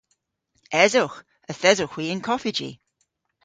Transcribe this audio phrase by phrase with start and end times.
[0.83, 1.19] Esowgh.
[1.51, 2.71] Yth esowgh hwi y'n koffiji.